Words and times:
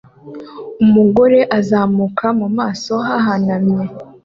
Umugore 0.83 1.39
azamuka 1.57 2.25
mu 2.39 2.47
maso 2.57 2.93
hahanamye 3.07 3.81